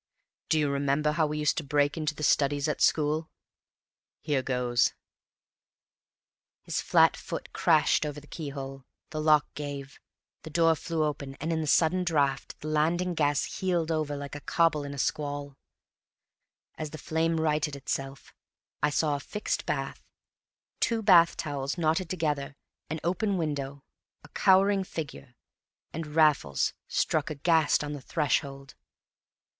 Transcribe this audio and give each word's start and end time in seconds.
"Do 0.49 0.57
you 0.57 0.71
remember 0.71 1.11
how 1.11 1.27
we 1.27 1.37
used 1.37 1.57
to 1.57 1.63
break 1.63 1.95
into 1.95 2.15
the 2.15 2.23
studies 2.23 2.67
at 2.67 2.81
school? 2.81 3.29
Here 4.19 4.41
goes!" 4.41 4.95
His 6.63 6.81
flat 6.81 7.15
foot 7.15 7.53
crashed 7.53 8.03
over 8.03 8.19
the 8.19 8.25
keyhole, 8.25 8.87
the 9.11 9.21
lock 9.21 9.53
gave, 9.53 9.99
the 10.41 10.49
door 10.49 10.73
flew 10.73 11.03
open, 11.03 11.35
and 11.35 11.53
in 11.53 11.61
the 11.61 11.67
sudden 11.67 12.03
draught 12.03 12.59
the 12.61 12.67
landing 12.67 13.13
gas 13.13 13.59
heeled 13.59 13.91
over 13.91 14.17
like 14.17 14.33
a 14.33 14.39
cobble 14.41 14.83
in 14.83 14.95
a 14.95 14.97
squall; 14.97 15.55
as 16.79 16.89
the 16.89 16.97
flame 16.97 17.39
righted 17.39 17.75
itself 17.75 18.33
I 18.81 18.89
saw 18.89 19.15
a 19.15 19.19
fixed 19.19 19.67
bath, 19.67 20.01
two 20.79 21.03
bath 21.03 21.37
towels 21.37 21.77
knotted 21.77 22.09
together 22.09 22.55
an 22.89 22.99
open 23.03 23.37
window 23.37 23.83
a 24.23 24.29
cowering 24.29 24.83
figure 24.83 25.35
and 25.93 26.15
Raffles 26.15 26.73
struck 26.87 27.29
aghast 27.29 27.83
on 27.83 27.93
the 27.93 28.01
threshold. 28.01 28.73